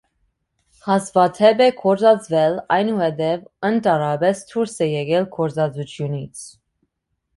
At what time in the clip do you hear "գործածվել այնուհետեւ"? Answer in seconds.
1.81-3.45